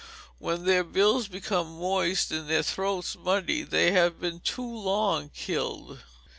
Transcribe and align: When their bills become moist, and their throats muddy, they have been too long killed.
When 0.39 0.65
their 0.65 0.83
bills 0.83 1.27
become 1.27 1.77
moist, 1.77 2.31
and 2.31 2.49
their 2.49 2.63
throats 2.63 3.15
muddy, 3.15 3.61
they 3.61 3.91
have 3.91 4.19
been 4.19 4.39
too 4.39 4.65
long 4.67 5.29
killed. 5.29 5.99